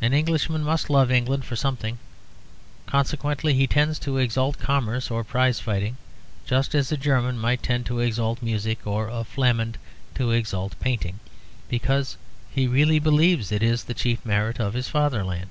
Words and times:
An 0.00 0.14
Englishman 0.14 0.62
must 0.62 0.88
love 0.88 1.10
England 1.10 1.44
for 1.44 1.54
something; 1.54 1.98
consequently, 2.86 3.52
he 3.52 3.66
tends 3.66 3.98
to 3.98 4.16
exalt 4.16 4.58
commerce 4.58 5.10
or 5.10 5.22
prize 5.22 5.60
fighting, 5.60 5.98
just 6.46 6.74
as 6.74 6.90
a 6.90 6.96
German 6.96 7.36
might 7.38 7.62
tend 7.62 7.84
to 7.84 8.00
exalt 8.00 8.40
music, 8.42 8.86
or 8.86 9.08
a 9.08 9.24
Flamand 9.24 9.74
to 10.14 10.30
exalt 10.30 10.74
painting, 10.80 11.18
because 11.68 12.16
he 12.50 12.66
really 12.66 12.98
believes 12.98 13.52
it 13.52 13.62
is 13.62 13.84
the 13.84 13.92
chief 13.92 14.24
merit 14.24 14.58
of 14.58 14.72
his 14.72 14.88
fatherland. 14.88 15.50